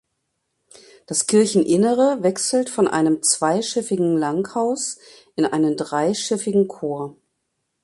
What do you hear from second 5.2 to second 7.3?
in einen dreischiffigen Chor.